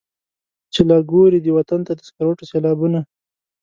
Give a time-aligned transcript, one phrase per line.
[0.73, 2.99] چي لا ګوري دې وطن ته د سکروټو سېلابونه.